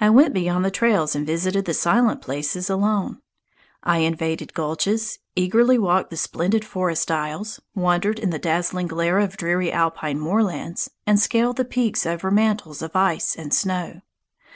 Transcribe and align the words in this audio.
I 0.00 0.10
went 0.10 0.34
beyond 0.34 0.64
the 0.64 0.70
trails 0.72 1.14
and 1.14 1.24
visited 1.24 1.64
the 1.64 1.74
silent 1.74 2.20
places 2.20 2.68
alone. 2.68 3.22
I 3.84 3.98
invaded 3.98 4.52
gulches, 4.52 5.20
eagerly 5.36 5.78
walked 5.78 6.10
the 6.10 6.16
splendid 6.16 6.64
forest 6.64 7.08
aisles, 7.08 7.60
wandered 7.72 8.18
in 8.18 8.30
the 8.30 8.40
dazzling 8.40 8.88
glare 8.88 9.20
on 9.20 9.28
dreary 9.28 9.70
alpine 9.70 10.18
moorlands, 10.18 10.90
and 11.06 11.20
scaled 11.20 11.56
the 11.58 11.64
peaks 11.64 12.04
over 12.04 12.32
mantles 12.32 12.82
of 12.82 12.96
ice 12.96 13.36
and 13.36 13.54
snow. 13.54 14.00